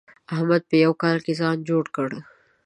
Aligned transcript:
احمد 0.35 0.61
په 0.69 0.75
يوه 0.83 0.95
کال 1.01 1.17
کې 1.25 1.33
ځان 1.39 1.57
جوړ 1.69 1.85
کړ. 1.95 2.09